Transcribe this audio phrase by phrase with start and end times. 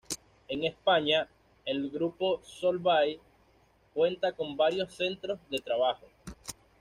[0.47, 1.29] En España,
[1.63, 3.19] el grupo Solvay
[3.93, 6.07] cuenta con varios centros de trabajo.